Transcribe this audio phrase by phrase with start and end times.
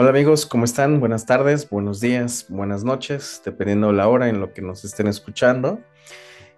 [0.00, 0.98] Hola amigos, ¿cómo están?
[0.98, 5.78] Buenas tardes, buenos días, buenas noches, dependiendo la hora en lo que nos estén escuchando.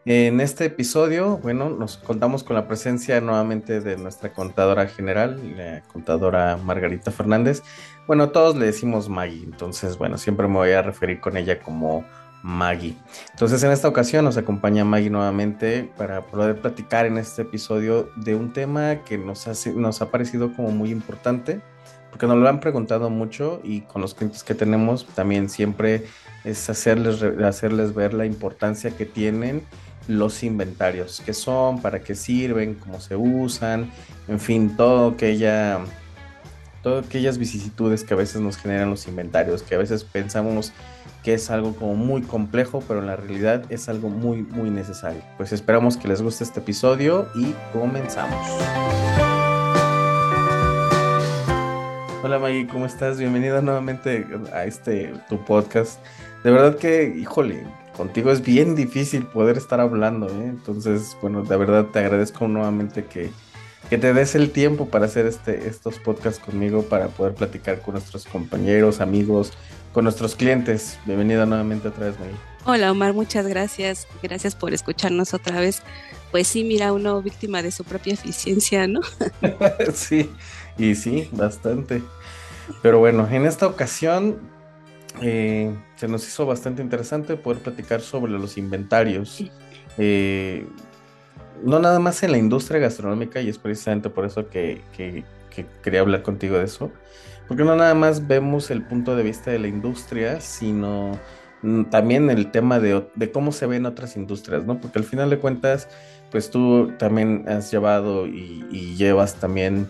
[0.04, 5.82] En este episodio, bueno, nos contamos con la presencia nuevamente de nuestra contadora general, la
[5.92, 7.64] contadora Margarita Fernández.
[8.06, 12.04] Bueno, todos le decimos Maggie, entonces, bueno, siempre me voy a referir con ella como
[12.44, 12.96] Maggie.
[13.32, 18.36] Entonces, en esta ocasión nos acompaña Maggie nuevamente para poder platicar en este episodio de
[18.36, 21.60] un tema que nos, nos ha parecido como muy importante,
[22.12, 26.04] porque nos lo han preguntado mucho y con los clientes que tenemos también siempre
[26.44, 29.62] es hacerles, hacerles ver la importancia que tienen
[30.08, 33.90] los inventarios, qué son, para qué sirven, cómo se usan,
[34.28, 35.80] en fin, todo que ella
[36.82, 40.72] todas aquellas vicisitudes que a veces nos generan los inventarios, que a veces pensamos
[41.22, 45.22] que es algo como muy complejo, pero en la realidad es algo muy, muy necesario.
[45.38, 49.41] Pues esperamos que les guste este episodio y comenzamos.
[52.24, 53.18] Hola Maggie, ¿cómo estás?
[53.18, 55.98] Bienvenida nuevamente a este tu podcast.
[56.44, 60.44] De verdad que, híjole, contigo es bien difícil poder estar hablando, ¿eh?
[60.44, 63.32] Entonces, bueno, de verdad te agradezco nuevamente que,
[63.90, 67.94] que te des el tiempo para hacer este, estos podcasts conmigo, para poder platicar con
[67.94, 69.52] nuestros compañeros, amigos,
[69.92, 71.00] con nuestros clientes.
[71.04, 72.36] Bienvenida nuevamente otra vez, Maggie.
[72.64, 74.06] Hola Omar, muchas gracias.
[74.22, 75.82] Gracias por escucharnos otra vez.
[76.30, 79.00] Pues sí, mira, uno víctima de su propia eficiencia, ¿no?
[79.92, 80.30] sí,
[80.78, 82.02] y sí, bastante.
[82.82, 84.38] Pero bueno, en esta ocasión
[85.20, 89.44] eh, se nos hizo bastante interesante poder platicar sobre los inventarios.
[89.98, 90.66] Eh,
[91.62, 94.80] no nada más en la industria gastronómica, y es precisamente por eso que,
[95.82, 96.90] quería hablar contigo de eso,
[97.46, 101.18] porque no nada más vemos el punto de vista de la industria, sino
[101.62, 104.80] mm, también el tema de, cómo se ven otras industrias, ¿no?
[104.80, 105.88] Porque al final de cuentas,
[106.30, 109.88] pues tú también has llevado y, llevas también,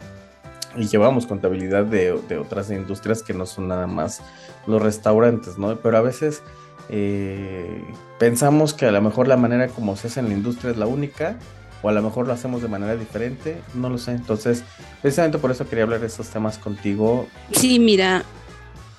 [0.77, 4.23] y llevamos contabilidad de, de, otras industrias que no son nada más
[4.67, 5.77] los restaurantes, ¿no?
[5.77, 6.43] Pero a veces
[6.89, 7.83] eh,
[8.19, 10.87] pensamos que a lo mejor la manera como se hace en la industria es la
[10.87, 11.39] única,
[11.83, 14.13] o a lo mejor lo hacemos de manera diferente, no lo sé.
[14.13, 14.63] Entonces,
[15.01, 17.27] precisamente por eso quería hablar de estos temas contigo.
[17.53, 18.25] Sí, mira,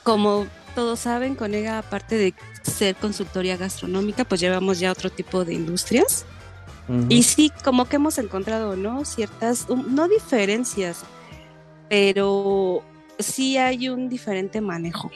[0.04, 2.34] como todos saben, Conega, aparte de
[2.64, 6.26] ser consultoría gastronómica, pues llevamos ya otro tipo de industrias.
[7.08, 9.06] Y sí, como que hemos encontrado, ¿no?
[9.06, 11.06] Ciertas, no diferencias,
[11.90, 12.84] pero
[13.20, 15.12] sí hay un diferente manejo.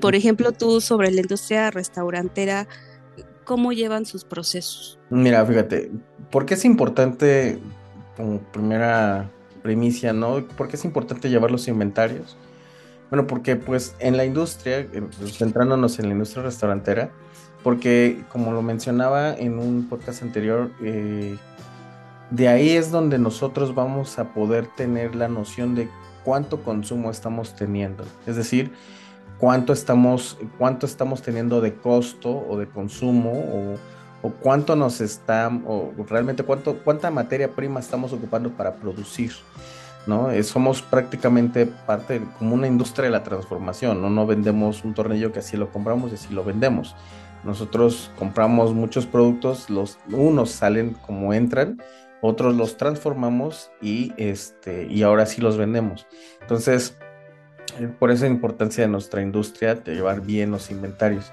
[0.00, 2.66] Por ejemplo, tú sobre la industria restaurantera,
[3.44, 4.98] ¿cómo llevan sus procesos?
[5.08, 5.90] Mira, fíjate,
[6.30, 7.58] ¿por qué es importante,
[8.16, 9.30] como primera
[9.62, 10.46] primicia, ¿no?
[10.46, 12.36] ¿Por qué es importante llevar los inventarios?
[13.10, 14.86] Bueno, porque pues en la industria,
[15.18, 17.10] pues, centrándonos en la industria restaurantera,
[17.62, 21.36] porque como lo mencionaba en un podcast anterior, eh,
[22.30, 25.88] de ahí es donde nosotros vamos a poder tener la noción de
[26.24, 28.04] cuánto consumo estamos teniendo.
[28.26, 28.72] Es decir,
[29.38, 33.76] cuánto estamos, cuánto estamos teniendo de costo o de consumo
[34.22, 39.32] o, cuánto nos está, o realmente cuánto, cuánta materia prima estamos ocupando para producir.
[40.06, 40.30] ¿no?
[40.30, 44.08] Eh, somos prácticamente parte como una industria de la transformación, ¿no?
[44.08, 46.96] No vendemos un tornillo que así lo compramos y así lo vendemos.
[47.44, 51.80] Nosotros compramos muchos productos, los unos salen como entran,
[52.20, 56.06] otros los transformamos y este y ahora sí los vendemos.
[56.40, 56.96] Entonces,
[57.98, 61.32] por esa importancia de nuestra industria de llevar bien los inventarios.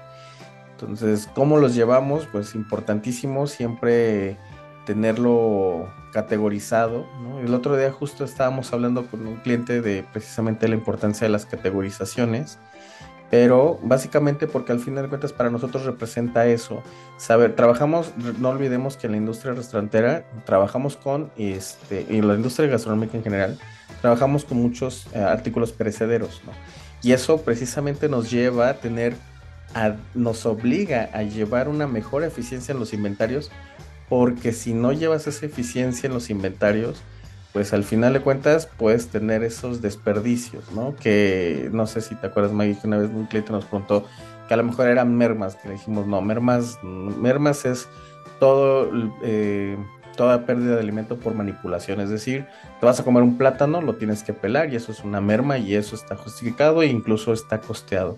[0.72, 2.28] Entonces, ¿cómo los llevamos?
[2.30, 4.36] Pues importantísimo siempre
[4.84, 7.06] tenerlo categorizado.
[7.42, 11.46] El otro día justo estábamos hablando con un cliente de precisamente la importancia de las
[11.46, 12.58] categorizaciones,
[13.30, 16.82] pero básicamente porque al final de cuentas para nosotros representa eso.
[17.16, 22.68] Saber, trabajamos, no olvidemos que en la industria restaurantera trabajamos con, este, y la industria
[22.68, 23.58] gastronómica en general,
[24.00, 26.52] trabajamos con muchos eh, artículos perecederos, ¿no?
[27.02, 29.14] Y eso precisamente nos lleva a tener,
[30.14, 33.50] nos obliga a llevar una mejor eficiencia en los inventarios,
[34.08, 37.02] porque si no llevas esa eficiencia en los inventarios,
[37.52, 40.94] pues al final de cuentas puedes tener esos desperdicios, ¿no?
[40.96, 44.04] Que no sé si te acuerdas, Maggie, que una vez un cliente nos preguntó
[44.46, 47.88] que a lo mejor eran mermas, que le dijimos, no, mermas, mermas es
[48.38, 48.90] todo
[49.22, 49.76] eh,
[50.16, 52.00] toda pérdida de alimento por manipulación.
[52.00, 52.46] Es decir,
[52.80, 55.58] te vas a comer un plátano, lo tienes que pelar y eso es una merma
[55.58, 58.16] y eso está justificado e incluso está costeado.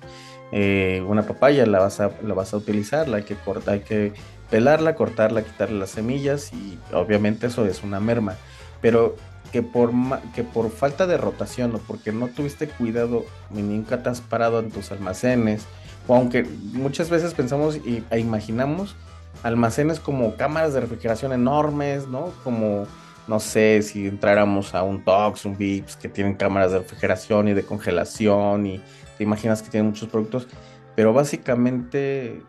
[0.52, 3.80] Eh, una papaya la vas, a, la vas a utilizar, la hay que cortar, hay
[3.80, 4.12] que
[4.48, 8.36] pelarla, cortarla, quitarle las semillas y obviamente eso es una merma.
[8.80, 9.16] Pero
[9.52, 9.92] que por,
[10.34, 14.60] que por falta de rotación o porque no tuviste cuidado ni nunca te has parado
[14.60, 15.66] en tus almacenes,
[16.06, 18.96] o aunque muchas veces pensamos y, e imaginamos
[19.42, 22.32] almacenes como cámaras de refrigeración enormes, ¿no?
[22.44, 22.86] Como
[23.26, 27.54] no sé si entráramos a un Tox, un Vips, que tienen cámaras de refrigeración y
[27.54, 28.80] de congelación y
[29.18, 30.48] te imaginas que tienen muchos productos,
[30.96, 32.40] pero básicamente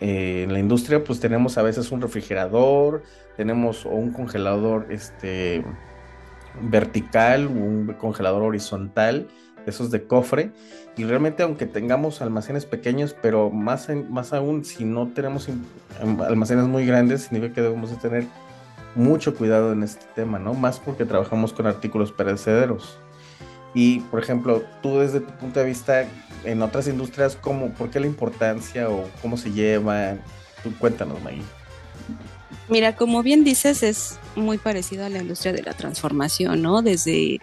[0.00, 3.02] eh, en la industria pues tenemos a veces un refrigerador,
[3.36, 5.64] tenemos un congelador este,
[6.60, 9.28] vertical, un congelador horizontal,
[9.66, 10.52] esos de cofre,
[10.96, 15.48] y realmente aunque tengamos almacenes pequeños, pero más, más aún si no tenemos
[16.00, 18.26] almacenes muy grandes, significa que debemos de tener
[18.94, 20.54] mucho cuidado en este tema, ¿no?
[20.54, 22.98] Más porque trabajamos con artículos perecederos.
[23.76, 26.08] Y, por ejemplo, tú desde tu punto de vista,
[26.44, 30.14] en otras industrias, ¿cómo, ¿por qué la importancia o cómo se lleva?
[30.62, 31.42] Tú cuéntanos, Maggie.
[32.70, 36.80] Mira, como bien dices, es muy parecido a la industria de la transformación, ¿no?
[36.80, 37.38] Desde,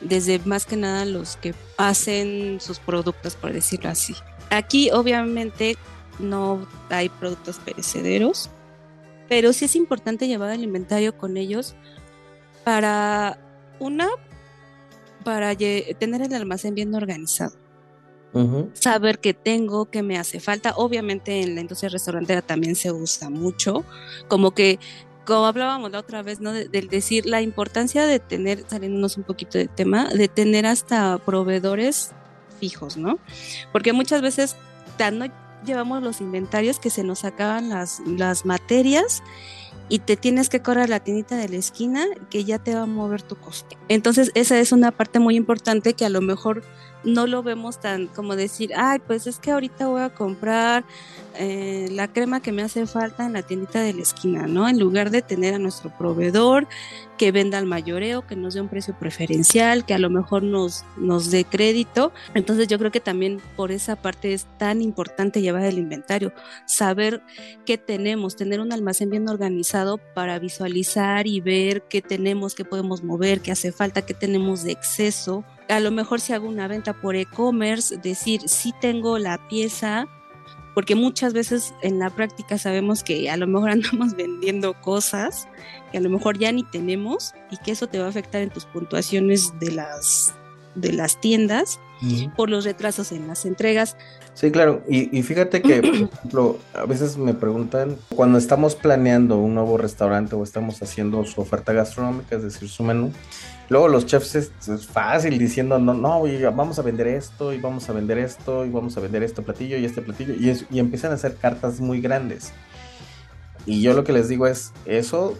[0.00, 4.16] desde más que nada los que hacen sus productos, por decirlo así.
[4.50, 5.76] Aquí, obviamente,
[6.18, 8.50] no hay productos perecederos,
[9.28, 11.76] pero sí es importante llevar el inventario con ellos
[12.64, 13.38] para
[13.78, 14.08] una,
[15.26, 17.56] para tener el almacén bien organizado.
[18.74, 20.74] Saber qué tengo, qué me hace falta.
[20.76, 23.84] Obviamente en la industria restaurantera también se usa mucho,
[24.28, 24.78] como que,
[25.24, 26.52] como hablábamos la otra vez, ¿no?
[26.52, 32.12] Del decir la importancia de tener, saliéndonos un poquito de tema, de tener hasta proveedores
[32.60, 33.18] fijos, ¿no?
[33.72, 34.54] Porque muchas veces
[35.12, 35.26] no
[35.64, 39.24] llevamos los inventarios que se nos acaban las, las materias
[39.88, 42.86] y te tienes que correr la tiendita de la esquina que ya te va a
[42.86, 43.76] mover tu costo.
[43.88, 46.62] Entonces esa es una parte muy importante que a lo mejor
[47.06, 50.84] no lo vemos tan como decir, ay, pues es que ahorita voy a comprar
[51.38, 54.68] eh, la crema que me hace falta en la tiendita de la esquina, ¿no?
[54.68, 56.66] En lugar de tener a nuestro proveedor
[57.16, 60.84] que venda al mayoreo, que nos dé un precio preferencial, que a lo mejor nos,
[60.96, 62.12] nos dé crédito.
[62.34, 66.32] Entonces yo creo que también por esa parte es tan importante llevar el inventario,
[66.66, 67.22] saber
[67.64, 73.04] qué tenemos, tener un almacén bien organizado para visualizar y ver qué tenemos, qué podemos
[73.04, 76.92] mover, qué hace falta, qué tenemos de exceso a lo mejor si hago una venta
[76.92, 80.06] por e-commerce, decir si tengo la pieza,
[80.74, 85.48] porque muchas veces en la práctica sabemos que a lo mejor andamos vendiendo cosas
[85.90, 88.50] que a lo mejor ya ni tenemos y que eso te va a afectar en
[88.50, 90.34] tus puntuaciones de las
[90.74, 91.80] de las tiendas
[92.36, 93.96] por los retrasos en las entregas.
[94.34, 94.82] Sí, claro.
[94.86, 100.36] Y, fíjate que, por ejemplo, a veces me preguntan, cuando estamos planeando un nuevo restaurante
[100.36, 103.12] o estamos haciendo su oferta gastronómica, es decir, su menú,
[103.68, 106.22] luego los chefs es, fácil diciendo, no, no,
[106.54, 109.76] vamos a vender esto y vamos a vender esto y vamos a vender este platillo
[109.76, 112.52] y este platillo y, empiezan a hacer cartas muy grandes.
[113.64, 115.36] Y yo lo que les digo es, eso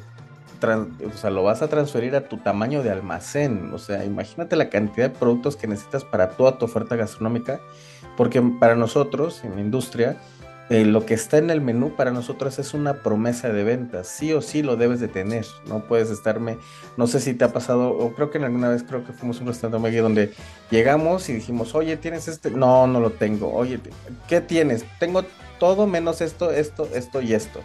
[0.64, 3.72] o sea, lo vas a transferir a tu tamaño de almacén.
[3.72, 7.60] O sea, imagínate la cantidad de productos que necesitas para toda tu oferta gastronómica,
[8.16, 10.16] porque para nosotros, en la industria,
[10.68, 14.08] eh, lo que está en el menú para nosotros es una promesa de ventas.
[14.08, 15.46] Sí o sí lo debes de tener.
[15.68, 16.58] No puedes estarme,
[16.96, 19.38] no sé si te ha pasado, o creo que en alguna vez creo que fuimos
[19.38, 20.32] a un restaurante donde
[20.70, 22.50] llegamos y dijimos, oye, ¿tienes este?
[22.50, 23.52] No, no lo tengo.
[23.52, 23.78] Oye,
[24.28, 24.84] ¿qué tienes?
[24.98, 25.24] Tengo
[25.60, 27.60] todo menos esto, esto, esto y esto.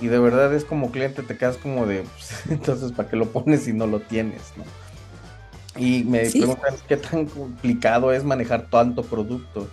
[0.00, 3.26] Y de verdad es como cliente, te quedas como de, pues, entonces, ¿para qué lo
[3.30, 4.42] pones si no lo tienes?
[4.56, 4.64] ¿no?
[5.80, 9.68] Y me preguntan qué tan complicado es manejar tanto producto.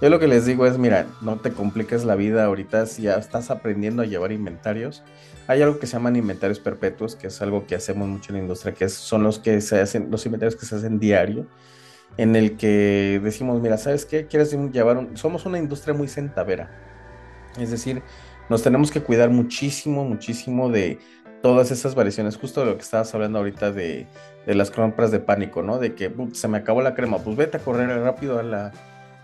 [0.00, 3.14] Yo lo que les digo es, mira, no te compliques la vida ahorita si ya
[3.14, 5.02] estás aprendiendo a llevar inventarios.
[5.46, 8.42] Hay algo que se llaman inventarios perpetuos, que es algo que hacemos mucho en la
[8.42, 11.46] industria, que son los que se hacen, los inventarios que se hacen diario,
[12.16, 14.26] en el que decimos, mira, ¿sabes qué?
[14.26, 15.16] Quieres llevar un...
[15.16, 16.70] Somos una industria muy centavera.
[17.58, 18.02] Es decir,
[18.48, 20.98] nos tenemos que cuidar muchísimo, muchísimo de
[21.42, 24.06] todas esas variaciones, justo de lo que estabas hablando ahorita de,
[24.46, 25.78] las compras de pánico, ¿no?
[25.78, 28.72] De que se me acabó la crema, pues vete a correr rápido a la...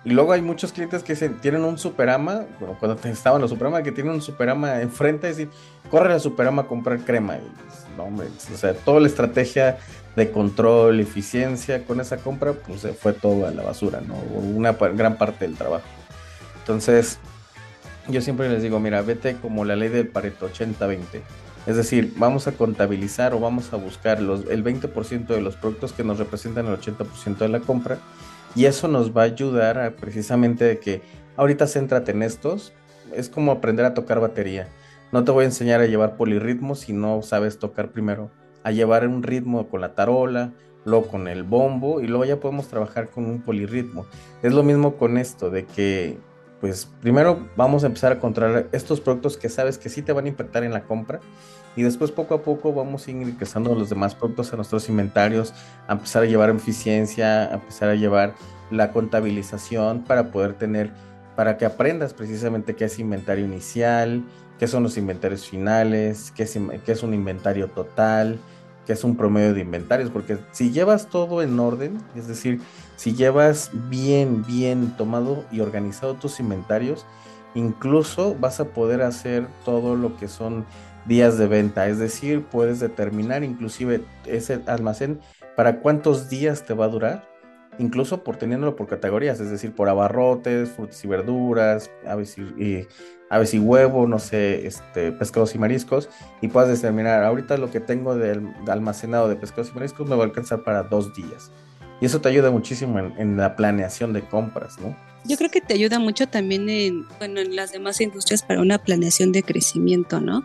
[0.05, 3.93] Y luego hay muchos clientes que tienen un superama, bueno, cuando estaban los superama, que
[3.93, 5.51] tienen un superama enfrente, y decir,
[5.91, 7.37] corre al superama a comprar crema.
[7.37, 9.79] Pues, no, hombre, o sea, toda la estrategia
[10.17, 14.15] de control, eficiencia con esa compra, pues se fue todo a la basura, ¿no?
[14.15, 15.85] Una gran parte del trabajo.
[16.61, 17.19] Entonces,
[18.09, 21.21] yo siempre les digo, mira, vete como la ley del Pareto 80-20.
[21.67, 25.93] Es decir, vamos a contabilizar o vamos a buscar los, el 20% de los productos
[25.93, 27.99] que nos representan el 80% de la compra.
[28.55, 31.03] Y eso nos va a ayudar a precisamente de que
[31.37, 32.73] ahorita céntrate en estos.
[33.15, 34.69] Es como aprender a tocar batería.
[35.13, 38.31] No te voy a enseñar a llevar polirritmo si no sabes tocar primero.
[38.63, 40.53] A llevar un ritmo con la tarola,
[40.85, 44.07] luego con el bombo y luego ya podemos trabajar con un polirritmo.
[44.43, 46.19] Es lo mismo con esto, de que
[46.61, 50.27] pues primero vamos a empezar a controlar estos productos que sabes que sí te van
[50.27, 51.21] a impactar en la compra.
[51.77, 55.55] Y después poco a poco vamos a ir ingresando los demás productos a nuestros inventarios,
[55.87, 58.35] a empezar a llevar eficiencia, a empezar a llevar
[58.71, 60.91] la contabilización para poder tener,
[61.37, 64.25] para que aprendas precisamente qué es inventario inicial,
[64.59, 68.39] qué son los inventarios finales, qué es, qué es un inventario total,
[68.85, 72.61] que es un promedio de inventarios, porque si llevas todo en orden, es decir,
[73.01, 77.07] si llevas bien, bien tomado y organizado tus inventarios,
[77.55, 80.67] incluso vas a poder hacer todo lo que son
[81.07, 85.19] días de venta, es decir, puedes determinar inclusive ese almacén
[85.57, 87.27] para cuántos días te va a durar,
[87.79, 94.07] incluso por teniéndolo por categorías, es decir, por abarrotes, frutas y verduras, aves y, huevo,
[94.09, 96.11] no sé, este, pescados y mariscos,
[96.43, 100.25] y puedas determinar, ahorita lo que tengo de, almacenado de pescados y mariscos me va
[100.25, 101.51] a alcanzar para dos días.
[102.01, 104.97] Y eso te ayuda muchísimo en la planeación de compras, ¿no?
[105.25, 108.79] Yo creo que te ayuda mucho también en, bueno, en las demás industrias para una
[108.79, 110.45] planeación de crecimiento, ¿no?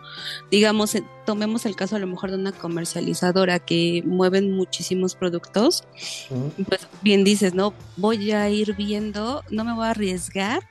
[0.50, 5.84] Digamos, eh, tomemos el caso a lo mejor de una comercializadora que mueven muchísimos productos,
[6.68, 7.72] pues bien dices, ¿no?
[7.96, 10.62] Voy a ir viendo, no me voy a arriesgar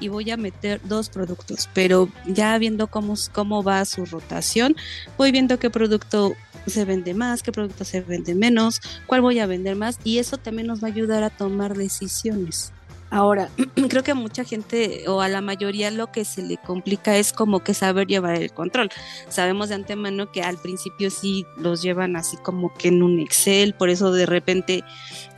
[0.00, 4.76] y voy a meter dos productos, pero ya viendo cómo, cómo va su rotación,
[5.16, 6.34] voy viendo qué producto
[6.66, 10.38] se vende más, qué producto se vende menos, cuál voy a vender más y eso
[10.38, 12.72] también nos va a ayudar a tomar decisiones.
[13.10, 13.48] Ahora,
[13.88, 17.32] creo que a mucha gente o a la mayoría lo que se le complica es
[17.32, 18.90] como que saber llevar el control.
[19.28, 23.74] Sabemos de antemano que al principio sí los llevan así como que en un Excel,
[23.74, 24.84] por eso de repente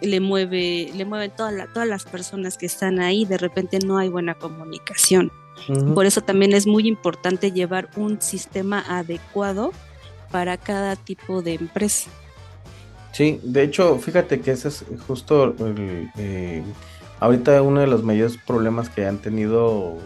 [0.00, 4.08] le mueve, le mueven toda todas las personas que están ahí, de repente no hay
[4.08, 5.30] buena comunicación.
[5.94, 9.72] Por eso también es muy importante llevar un sistema adecuado
[10.30, 12.08] para cada tipo de empresa.
[13.12, 16.62] Sí, de hecho, fíjate que ese es justo el, eh,
[17.20, 19.98] Ahorita uno de los mayores problemas que han tenido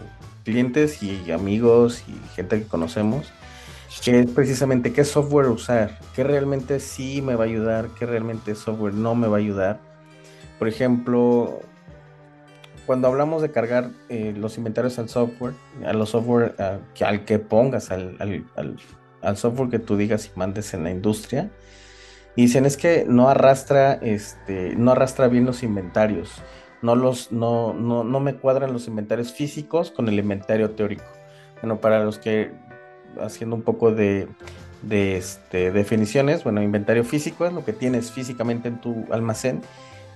[0.43, 3.31] clientes y amigos y gente que conocemos,
[4.03, 8.53] que es precisamente qué software usar, qué realmente sí me va a ayudar, qué realmente
[8.53, 9.79] software no me va a ayudar.
[10.59, 11.61] Por ejemplo,
[12.85, 15.53] cuando hablamos de cargar eh, los inventarios al software,
[15.85, 16.55] a los software
[16.93, 18.17] que, al que pongas, al,
[19.21, 21.49] al, software que tú digas y mandes en la industria,
[22.35, 26.43] y dicen es que no arrastra, este, no arrastra bien los inventarios
[26.81, 31.05] no, los, no, no, no me cuadran los inventarios físicos con el inventario teórico.
[31.61, 32.51] Bueno, para los que,
[33.21, 34.27] haciendo un poco de,
[34.81, 39.61] de este, definiciones, bueno, inventario físico es lo que tienes físicamente en tu almacén.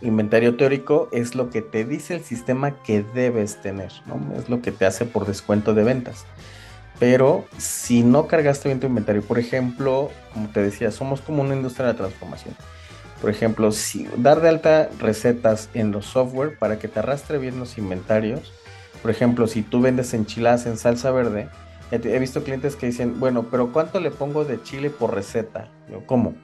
[0.02, 4.20] Inventario teórico es lo que te dice el sistema que debes tener, ¿no?
[4.38, 6.26] Es lo que te hace por descuento de ventas.
[7.00, 11.56] Pero si no cargaste bien tu inventario, por ejemplo, como te decía, somos como una
[11.56, 12.56] industria de transformación.
[13.22, 17.60] Por ejemplo, si dar de alta recetas en los software para que te arrastre bien
[17.60, 18.54] los inventarios.
[19.02, 21.50] Por ejemplo, si tú vendes enchiladas en salsa verde,
[21.92, 25.70] he visto clientes que dicen, bueno, pero ¿cuánto le pongo de chile por receta?
[25.90, 26.36] Yo, ¿cómo?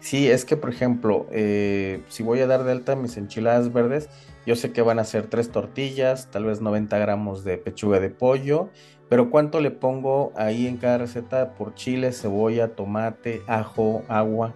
[0.00, 4.08] Sí, es que, por ejemplo, eh, si voy a dar de alta mis enchiladas verdes,
[4.46, 8.10] yo sé que van a ser tres tortillas, tal vez 90 gramos de pechuga de
[8.10, 8.70] pollo,
[9.08, 14.54] pero ¿cuánto le pongo ahí en cada receta por chile, cebolla, tomate, ajo, agua?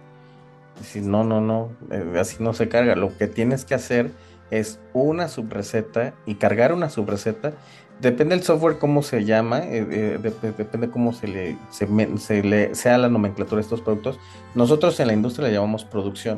[0.83, 2.95] Si no, no, no, eh, así no se carga.
[2.95, 4.11] Lo que tienes que hacer
[4.51, 7.53] es una subreceta y cargar una subreceta.
[7.99, 10.19] Depende del software cómo se llama, eh, eh,
[10.55, 14.19] depende cómo se le, se, le sea la nomenclatura de estos productos.
[14.53, 16.37] Nosotros en la industria le llamamos producción,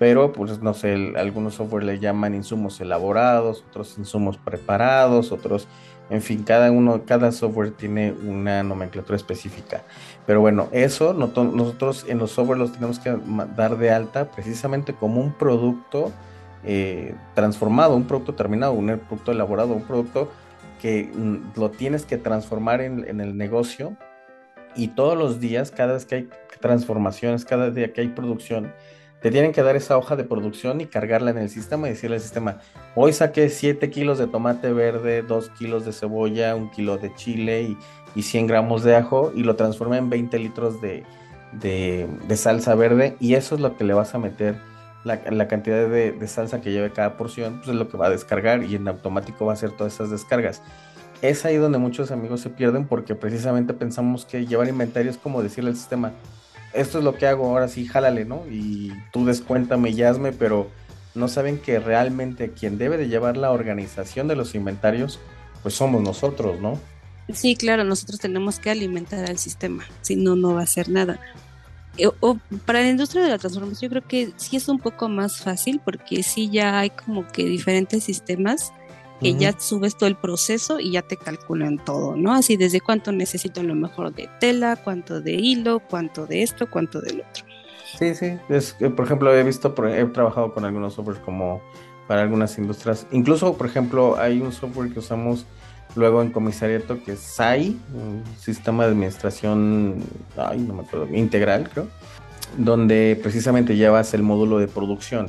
[0.00, 5.68] pero pues no sé, algunos software le llaman insumos elaborados, otros insumos preparados, otros
[6.10, 9.84] en fin, cada uno, cada software tiene una nomenclatura específica.
[10.30, 13.18] Pero bueno, eso nosotros en los software los tenemos que
[13.56, 16.12] dar de alta precisamente como un producto
[16.62, 20.30] eh, transformado, un producto terminado, un producto elaborado, un producto
[20.80, 23.96] que mm, lo tienes que transformar en, en el negocio.
[24.76, 26.28] Y todos los días, cada vez que hay
[26.60, 28.72] transformaciones, cada día que hay producción,
[29.20, 32.16] te tienen que dar esa hoja de producción y cargarla en el sistema y decirle
[32.16, 32.58] al sistema,
[32.94, 37.62] hoy saqué 7 kilos de tomate verde, 2 kilos de cebolla, 1 kilo de chile
[37.62, 41.04] y, 100 gramos de ajo y lo transformé en 20 litros de,
[42.34, 44.56] salsa verde y eso es lo que le vas a meter,
[45.04, 48.64] la, cantidad de, salsa que lleve cada porción, pues es lo que va a descargar
[48.64, 50.60] y en automático va a hacer todas esas descargas.
[51.22, 55.42] Es ahí donde muchos amigos se pierden porque precisamente pensamos que llevar inventario es como
[55.42, 56.12] decirle al sistema,
[56.72, 58.44] esto es lo que hago, ahora sí, jálale, ¿no?
[58.50, 60.68] Y tú descuéntame y hazme, pero
[61.14, 65.18] no saben que realmente quien debe de llevar la organización de los inventarios,
[65.62, 66.78] pues somos nosotros, ¿no?
[67.32, 71.20] Sí, claro, nosotros tenemos que alimentar al sistema, si no, no va a hacer nada.
[71.96, 75.08] Eh, o, para la industria de la transformación yo creo que sí es un poco
[75.08, 78.72] más fácil porque sí ya hay como que diferentes sistemas
[79.20, 82.34] que ya subes todo el proceso y ya te calculan todo, ¿no?
[82.34, 87.00] Así desde cuánto necesito lo mejor de tela, cuánto de hilo, cuánto de esto, cuánto
[87.00, 87.44] del otro.
[87.98, 91.60] Sí, sí, es, por ejemplo, he visto, he trabajado con algunos softwares como
[92.06, 95.44] para algunas industrias, incluso, por ejemplo, hay un software que usamos
[95.94, 100.02] luego en comisariato que es SAI, un sistema de administración,
[100.36, 101.88] ay, no me acuerdo, integral, creo.
[102.56, 105.28] donde precisamente llevas el módulo de producción,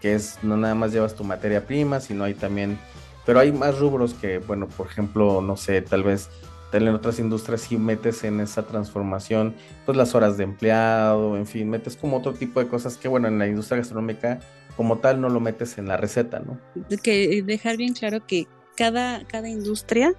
[0.00, 2.78] que es no nada más llevas tu materia prima, sino hay también,
[3.24, 6.28] pero hay más rubros que, bueno, por ejemplo, no sé, tal vez
[6.72, 11.68] en otras industrias si metes en esa transformación, pues las horas de empleado, en fin,
[11.68, 14.40] metes como otro tipo de cosas que, bueno, en la industria gastronómica
[14.76, 16.58] como tal no lo metes en la receta, ¿no?
[17.02, 20.14] Que dejar bien claro que cada, cada industria,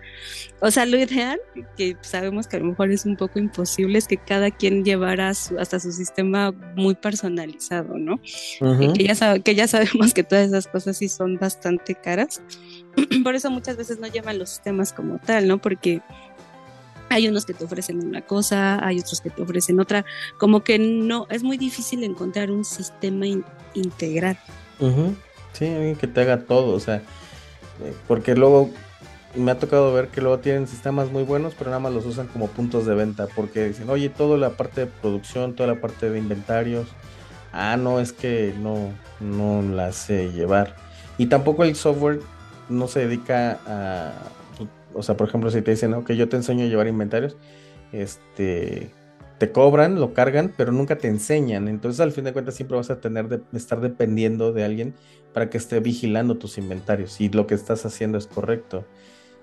[0.60, 1.40] o sea, lo ideal,
[1.76, 5.30] que sabemos que a lo mejor es un poco imposible, es que cada quien llevara
[5.30, 8.22] hasta su sistema muy personalizado, ¿no?
[8.60, 12.42] que, ya que ya sabemos que todas esas cosas sí son bastante caras.
[13.24, 15.58] Por eso muchas veces no llevan los sistemas como tal, ¿no?
[15.58, 16.02] Porque
[17.10, 20.06] hay unos que te ofrecen una cosa, hay otros que te ofrecen otra,
[20.38, 23.26] como que no, es muy difícil encontrar un sistema
[23.74, 24.38] integral.
[25.54, 28.72] Sí, alguien que te haga todo, o sea, eh, porque luego
[29.36, 32.28] me ha tocado ver que luego tienen sistemas muy buenos, pero nada más los usan
[32.28, 36.10] como puntos de venta, porque dicen, oye, toda la parte de producción, toda la parte
[36.10, 36.88] de inventarios,
[37.52, 40.76] ah, no, es que no, no la sé llevar.
[41.18, 42.20] Y tampoco el software
[42.70, 44.14] no se dedica a,
[44.94, 47.38] o sea, por ejemplo, si te dicen, ok, yo te enseño a llevar inventarios,
[47.92, 48.92] este,
[49.38, 51.68] te cobran, lo cargan, pero nunca te enseñan.
[51.68, 54.94] Entonces, al fin de cuentas, siempre vas a tener de estar dependiendo de alguien
[55.34, 58.86] para que esté vigilando tus inventarios y lo que estás haciendo es correcto.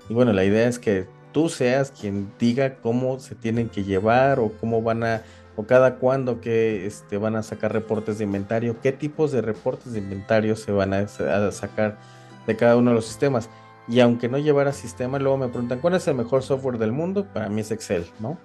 [0.08, 4.40] Y bueno, la idea es que tú seas quien diga cómo se tienen que llevar
[4.40, 5.22] o cómo van a,
[5.56, 9.92] o cada cuándo que este, van a sacar reportes de inventario, qué tipos de reportes
[9.92, 11.98] de inventario se van a sacar
[12.46, 13.48] de cada uno de los sistemas.
[13.88, 17.26] Y aunque no llevara sistema, luego me preguntan, ¿cuál es el mejor software del mundo?
[17.32, 18.38] Para mí es Excel, ¿no?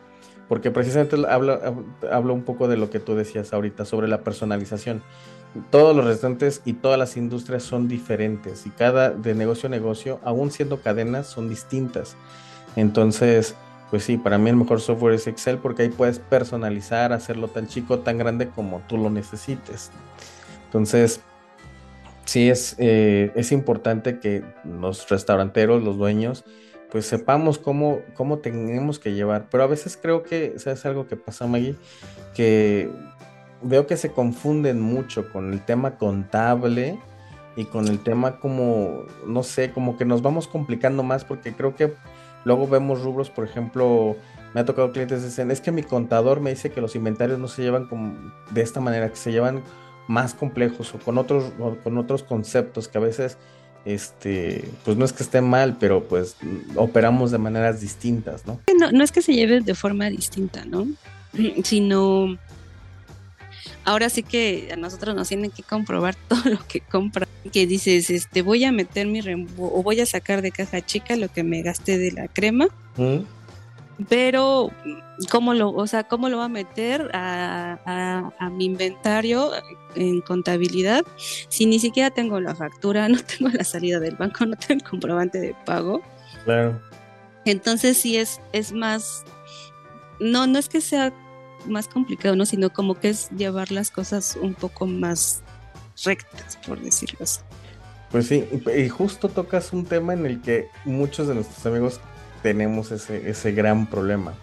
[0.47, 5.01] Porque precisamente hablo, un poco de lo que tú decías ahorita sobre la personalización.
[5.71, 10.19] Todos los restantes y todas las industrias son diferentes y cada de negocio a negocio,
[10.23, 12.15] aún siendo cadenas, son distintas.
[12.75, 13.55] Entonces,
[13.89, 17.67] pues sí, para mí el mejor software es Excel porque ahí puedes personalizar, hacerlo tan
[17.67, 19.91] chico, tan grande como tú lo necesites.
[20.65, 21.21] Entonces,
[22.25, 26.43] sí es, eh, es importante que los restauranteros, los dueños,
[26.91, 29.47] pues sepamos cómo, cómo tenemos que llevar.
[29.49, 31.75] Pero a veces creo que, ¿sabes algo que pasa, Maggie?
[32.33, 32.89] Que
[33.61, 36.99] veo que se confunden mucho con el tema contable
[37.55, 41.75] y con el tema como, no sé, como que nos vamos complicando más porque creo
[41.75, 41.93] que
[42.43, 44.15] luego vemos rubros, por ejemplo,
[44.53, 47.39] me ha tocado clientes que dicen, es que mi contador me dice que los inventarios
[47.39, 48.13] no se llevan como
[48.51, 49.63] de esta manera, que se llevan
[50.07, 53.37] más complejos o con otros, con otros conceptos que a veces,
[53.85, 56.35] este, pues no es que esté mal, pero pues
[56.75, 58.59] operamos de maneras distintas, ¿no?
[58.79, 60.87] No, no es que se lleve de forma distinta, ¿no?
[61.63, 62.37] Sino
[63.83, 67.27] ahora sí que a nosotros nos tienen que comprobar todo lo que compran.
[67.51, 69.21] Que dices, este, voy a meter mi
[69.57, 72.67] o voy a sacar de caja chica lo que me gasté de la crema
[74.09, 74.71] pero
[75.29, 79.51] cómo lo, o sea, cómo lo va a meter a, mi inventario
[79.95, 81.03] en contabilidad
[81.49, 84.89] si ni siquiera tengo la factura, no tengo la salida del banco, no tengo el
[84.89, 86.01] comprobante de pago.
[86.43, 86.79] Claro.
[87.45, 89.23] Entonces sí es, es más,
[90.19, 91.13] no, no es que sea
[91.67, 92.45] más complicado, ¿no?
[92.45, 95.43] Sino como que es llevar las cosas un poco más
[96.03, 97.41] rectas, por decirlo así.
[98.11, 98.45] Pues sí,
[98.77, 101.99] y justo tocas un tema en el que muchos de nuestros amigos
[102.41, 104.33] tenemos ese, ese gran problema.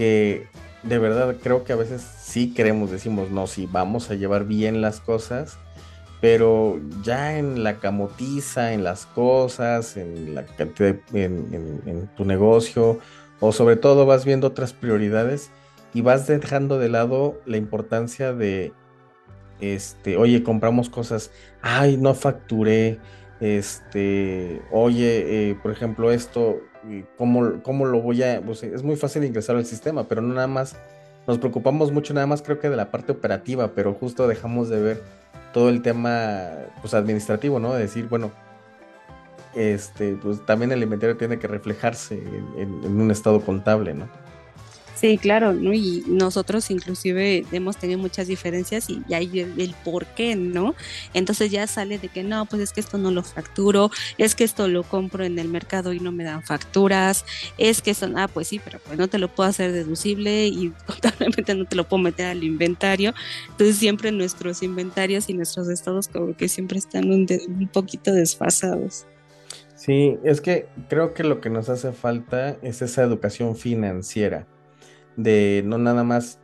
[0.00, 0.46] Que
[0.82, 4.80] de verdad creo que a veces sí creemos, decimos, no, sí, vamos a llevar bien
[4.80, 5.58] las cosas,
[6.22, 12.98] pero ya en la camotiza, en las cosas, en la cantidad, en, en, tu negocio,
[13.40, 15.50] o sobre todo vas viendo otras prioridades
[15.92, 18.72] y vas dejando de lado la importancia de,
[19.60, 22.98] este, oye, compramos cosas, ay, no facturé,
[23.40, 26.56] este, oye, eh, por ejemplo, esto,
[27.16, 30.46] cómo, cómo lo voy a, pues es muy fácil ingresar al sistema, pero no nada
[30.46, 30.76] más,
[31.26, 34.80] nos preocupamos mucho nada más creo que de la parte operativa, pero justo dejamos de
[34.80, 35.02] ver
[35.52, 37.74] todo el tema pues administrativo, ¿no?
[37.74, 38.30] De decir, bueno,
[39.54, 42.22] este, pues también el inventario tiene que reflejarse
[42.56, 44.08] en un estado contable, ¿no?
[44.94, 45.72] Sí, claro, ¿no?
[45.72, 50.74] Y nosotros inclusive hemos tenido muchas diferencias y, hay el, por qué, ¿no?
[51.14, 54.44] Entonces ya sale de que no, pues es que esto no lo facturo, es que
[54.44, 57.24] esto lo compro en el mercado y no me dan facturas,
[57.56, 60.70] es que son, ah, pues sí, pero pues no te lo puedo hacer deducible y
[60.86, 63.14] contablemente no te lo puedo meter al inventario.
[63.48, 69.06] Entonces siempre nuestros inventarios y nuestros estados como que siempre están un, un poquito desfasados.
[69.76, 74.46] Sí, es que creo que lo que nos hace falta es esa educación financiera
[75.22, 76.40] de no nada más,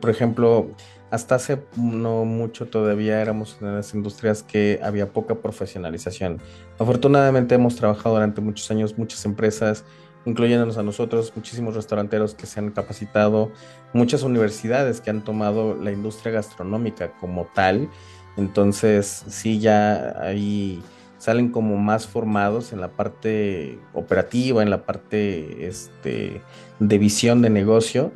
[0.00, 0.70] por ejemplo,
[1.10, 6.40] hasta hace no mucho todavía éramos en las industrias que había poca profesionalización.
[6.78, 9.84] Afortunadamente hemos trabajado durante muchos años muchas empresas
[10.26, 13.52] incluyéndonos a nosotros, muchísimos restauranteros que se han capacitado,
[13.92, 17.88] muchas universidades que han tomado la industria gastronómica como tal.
[18.36, 20.82] Entonces, sí, ya ahí
[21.24, 26.42] salen como más formados en la parte operativa, en la parte este,
[26.80, 28.12] de visión de negocio.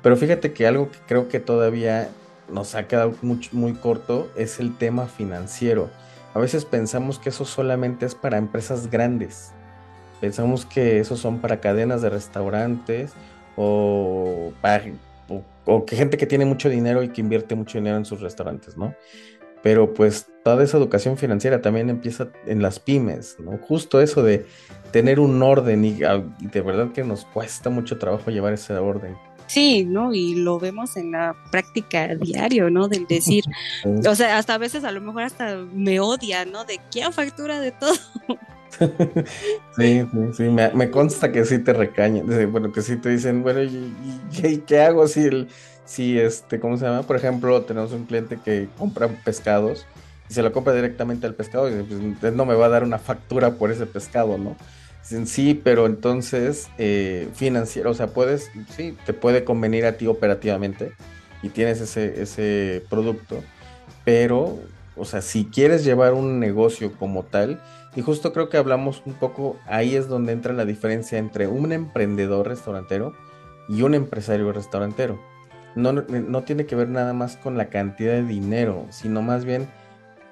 [0.00, 2.08] Pero fíjate que algo que creo que todavía
[2.48, 5.90] nos ha quedado muy, muy corto es el tema financiero.
[6.34, 9.50] A veces pensamos que eso solamente es para empresas grandes.
[10.20, 13.12] Pensamos que eso son para cadenas de restaurantes
[13.56, 14.84] o, para,
[15.64, 18.76] o, que gente que tiene mucho dinero y que invierte mucho dinero en sus restaurantes,
[18.76, 18.94] ¿no?
[19.62, 23.58] Pero pues toda esa educación financiera también empieza en las pymes, ¿no?
[23.58, 24.46] Justo eso de
[24.90, 26.00] tener un orden y,
[26.40, 29.16] y de verdad que nos cuesta mucho trabajo llevar ese orden.
[29.52, 30.14] Sí, ¿no?
[30.14, 32.88] Y lo vemos en la práctica diario, ¿no?
[32.88, 33.44] Del decir,
[34.08, 36.64] o sea, hasta a veces a lo mejor hasta me odia, ¿no?
[36.64, 37.92] De quiero factura de todo.
[39.76, 43.62] Sí, sí, sí, me, consta que sí te recañan, bueno, que sí te dicen, bueno,
[43.62, 45.48] ¿y, qué hago si el,
[45.92, 47.02] si este, ¿cómo se llama?
[47.02, 49.86] Por ejemplo, tenemos un cliente que compra pescados
[50.30, 51.82] y se lo compra directamente al pescado y
[52.18, 54.56] pues, no me va a dar una factura por ese pescado, ¿no?
[55.02, 60.06] Dicen, sí, pero entonces eh, financiero, o sea, puedes, sí, te puede convenir a ti
[60.06, 60.92] operativamente
[61.42, 63.42] y tienes ese, ese producto,
[64.06, 64.60] pero,
[64.96, 67.60] o sea, si quieres llevar un negocio como tal,
[67.94, 71.72] y justo creo que hablamos un poco, ahí es donde entra la diferencia entre un
[71.72, 73.12] emprendedor restaurantero
[73.68, 75.31] y un empresario restaurantero.
[75.74, 79.68] No, no tiene que ver nada más con la cantidad de dinero, sino más bien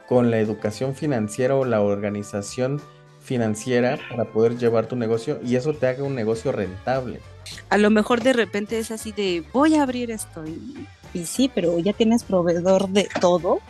[0.08, 2.82] con la educación financiera o la organización
[3.20, 7.20] financiera para poder llevar tu negocio y eso te haga un negocio rentable.
[7.68, 11.78] A lo mejor de repente es así de voy a abrir esto y, sí, pero
[11.78, 13.60] ya tienes proveedor de todo.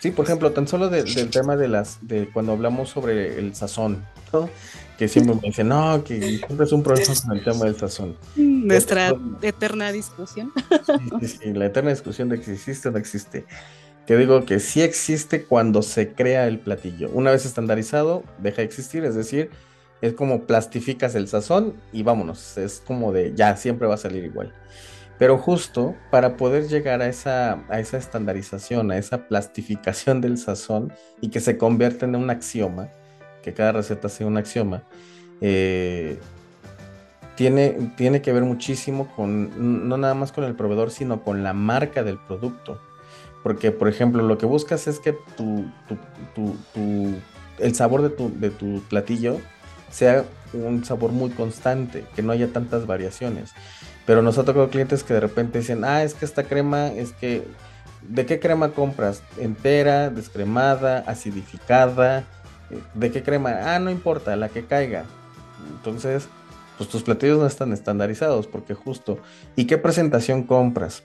[0.00, 4.04] Sí, por ejemplo, tan solo del tema de las, de cuando hablamos sobre el sazón,
[4.32, 4.48] ¿no?
[4.98, 8.16] Que siempre me dicen, no, que siempre es un problema con el tema del sazón.
[8.36, 10.52] Nuestra eterna discusión.
[11.20, 13.46] Sí, sí, la eterna discusión de que existe o no existe.
[14.06, 17.10] Que digo que sí existe cuando se crea el platillo.
[17.12, 19.50] Una vez estandarizado, deja de existir, es decir,
[20.00, 24.24] es como plastificas el sazón y vámonos, es como de ya, siempre va a salir
[24.24, 24.52] igual.
[25.18, 30.92] Pero justo para poder llegar a esa, a esa estandarización, a esa plastificación del sazón
[31.20, 32.88] y que se convierta en un axioma,
[33.42, 34.82] que cada receta sea un axioma,
[35.40, 36.18] eh,
[37.36, 41.52] tiene, tiene que ver muchísimo con, no nada más con el proveedor, sino con la
[41.52, 42.80] marca del producto.
[43.42, 45.64] Porque, por ejemplo, lo que buscas es que tu,
[47.58, 49.38] el sabor de tu, de tu platillo
[49.90, 53.52] sea un sabor muy constante, que no haya tantas variaciones.
[54.06, 57.12] Pero nos ha tocado clientes que de repente dicen, ah, es que esta crema, es
[57.12, 57.44] que,
[58.02, 59.22] ¿de qué crema compras?
[59.38, 62.24] ¿Entera, descremada, acidificada?
[62.94, 63.74] ¿De qué crema?
[63.74, 65.04] Ah, no importa, la que caiga.
[65.70, 66.28] Entonces,
[66.76, 69.18] pues tus platillos no están estandarizados porque justo,
[69.56, 71.02] ¿y qué presentación compras?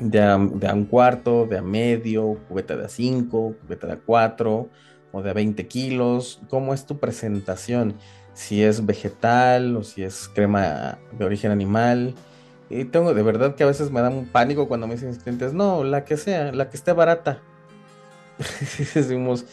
[0.00, 4.68] De a, un cuarto, de a medio, cubeta de a cinco, cubeta de a cuatro
[5.12, 6.40] o de a 20 kilos.
[6.48, 7.94] ¿Cómo es tu presentación?
[8.36, 12.14] si es vegetal o si es crema de origen animal.
[12.68, 15.54] Y tengo de verdad que a veces me da un pánico cuando me dicen clientes,
[15.54, 17.40] no, la que sea, la que esté barata.
[18.94, 19.46] Decimos,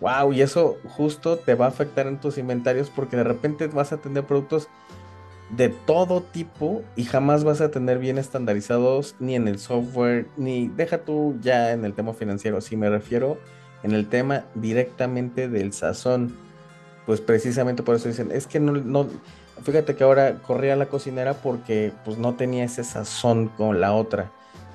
[0.00, 3.92] wow, y eso justo te va a afectar en tus inventarios porque de repente vas
[3.92, 4.68] a tener productos
[5.50, 10.68] de todo tipo y jamás vas a tener bien estandarizados ni en el software, ni
[10.68, 13.38] deja tú ya en el tema financiero, si me refiero
[13.82, 16.34] en el tema directamente del sazón
[17.08, 19.06] pues precisamente por eso dicen, es que no, no,
[19.62, 24.30] fíjate que ahora corría la cocinera porque pues no tenía ese sazón con la otra.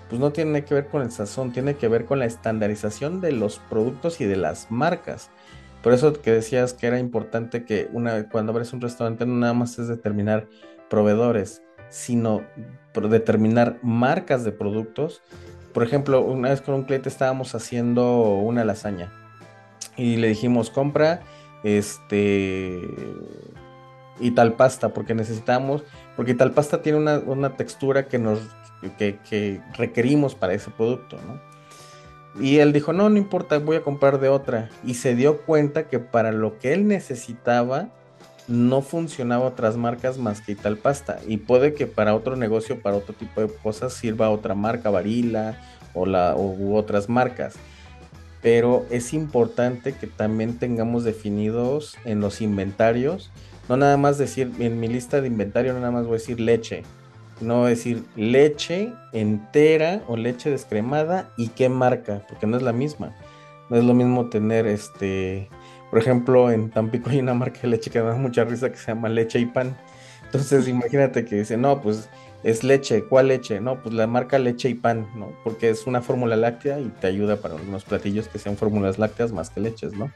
[0.09, 3.31] Pues no tiene que ver con el sazón, tiene que ver con la estandarización de
[3.31, 5.29] los productos y de las marcas.
[5.81, 9.53] Por eso que decías que era importante que una, cuando abres un restaurante no nada
[9.53, 10.47] más es determinar
[10.89, 12.43] proveedores, sino
[12.93, 15.21] determinar marcas de productos.
[15.73, 19.11] Por ejemplo, una vez con un cliente estábamos haciendo una lasaña
[19.97, 21.21] y le dijimos, compra
[21.63, 22.81] este
[24.19, 25.83] y tal pasta porque necesitamos
[26.15, 28.39] porque tal pasta tiene una, textura que nos
[28.97, 31.41] que, requerimos para ese producto ¿no?
[32.41, 35.87] y él dijo no no importa voy a comprar de otra y se dio cuenta
[35.87, 37.89] que para lo que él necesitaba
[38.47, 41.19] no funcionaba otras marcas más que tal pasta.
[41.27, 45.57] Y puede que para otro negocio para otro tipo de cosas sirva otra marca varila
[45.93, 47.55] o la u otras marcas.
[48.41, 53.31] Pero es importante que también tengamos definidos en los inventarios,
[53.69, 56.39] no nada más decir, en mi lista de inventario no nada más voy a decir
[56.39, 56.83] leche,
[57.41, 63.15] no decir leche entera o leche descremada y qué marca, porque no es la misma.
[63.69, 65.49] No es lo mismo tener este,
[65.89, 68.87] Por ejemplo, en Tampico hay una marca de leche que da mucha risa que se
[68.87, 69.77] llama Leche y Pan.
[70.33, 72.09] Entonces, imagínate que dice, no, pues
[72.43, 73.61] es leche, ¿cuál leche?
[73.61, 75.31] No, pues la marca leche y pan, ¿no?
[75.43, 79.31] Porque es una fórmula láctea y te ayuda para unos platillos que sean fórmulas lácteas
[79.31, 80.11] más que leches, ¿no?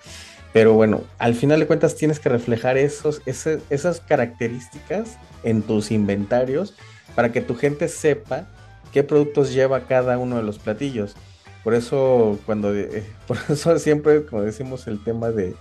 [0.53, 6.73] Pero bueno, al final de cuentas tienes que reflejar esos, esas características en tus inventarios
[7.13, 8.47] para que tu gente sepa
[8.91, 11.15] qué productos lleva cada uno de los platillos.
[11.63, 15.53] Por eso, cuando, eh, por eso siempre, como decimos, el tema de,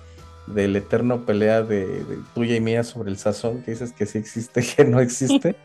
[0.46, 2.04] del eterno pelea de,
[2.34, 5.56] tuya y mía sobre el sazón, que dices que sí existe, que no existe.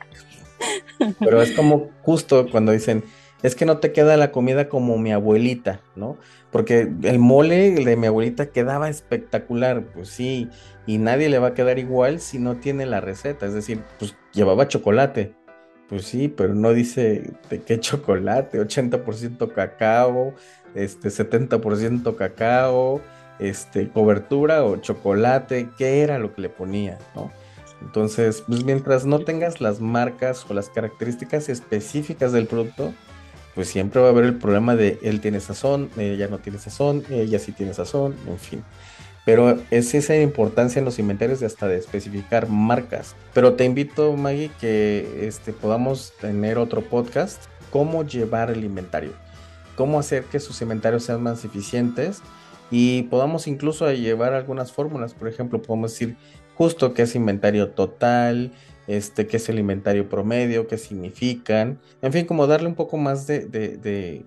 [1.20, 3.04] Pero es como justo cuando dicen,
[3.44, 6.18] es que no te queda la comida como mi abuelita, ¿no?
[6.52, 10.50] Porque el mole de mi abuelita quedaba espectacular, pues sí,
[10.86, 14.16] y nadie le va a quedar igual si no tiene la receta, es decir, pues
[14.34, 15.34] llevaba chocolate,
[15.90, 20.36] pues sí, pero no dice de qué chocolate, 80% cacao,
[20.76, 23.02] este 70% cacao,
[23.42, 27.32] este cobertura o chocolate, qué era lo que le ponía, ¿no?
[27.82, 32.94] Entonces, pues mientras no tengas las marcas o las características específicas del producto,
[33.56, 37.04] pues siempre va a haber el problema de él tiene sazón, ella no tiene sazón,
[37.10, 38.64] ella sí tiene sazón, en fin.
[39.26, 43.16] Pero es esa importancia en los inventarios de hasta de especificar marcas.
[43.34, 49.12] Pero te invito, Maggie, que este, podamos tener otro podcast, cómo llevar el inventario,
[49.76, 52.22] cómo hacer que sus inventarios sean más eficientes
[52.72, 55.14] y podamos incluso llevar algunas fórmulas.
[55.14, 56.16] Por ejemplo, podemos decir
[56.56, 58.52] justo qué es inventario total,
[58.88, 63.28] este, qué es el inventario promedio, qué significan, en fin, como darle un poco más
[63.28, 64.24] de, de,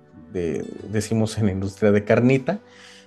[0.90, 2.60] decimos en la industria de carnita.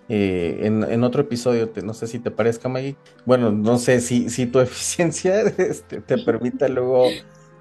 [0.09, 2.95] Eh, en, otro episodio, no sé si te parezca, Maggie.
[3.25, 7.07] Bueno, no sé si, si tu eficiencia este, te permita luego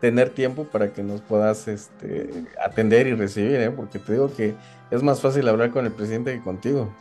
[0.00, 2.28] tener tiempo para que nos puedas este,
[2.64, 3.70] atender y recibir, ¿eh?
[3.70, 4.54] porque te digo que
[4.90, 6.92] es más fácil hablar con el presidente que contigo.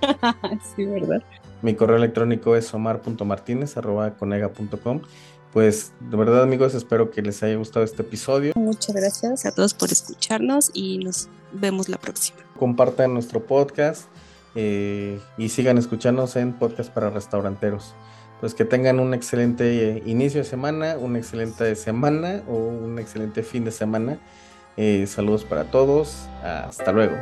[0.76, 1.22] sí, ¿verdad?
[1.62, 5.00] Mi correo electrónico es omar.martinez.com.
[5.52, 8.52] Pues de verdad amigos, espero que les haya gustado este episodio.
[8.56, 12.38] Muchas gracias a todos por escucharnos y nos vemos la próxima.
[12.58, 14.04] Compartan nuestro podcast
[14.54, 17.94] eh, y sigan escuchándonos en Podcast para Restauranteros.
[18.40, 23.64] Pues que tengan un excelente inicio de semana, una excelente semana o un excelente fin
[23.64, 24.18] de semana.
[24.76, 26.28] Eh, saludos para todos.
[26.42, 27.16] Hasta luego.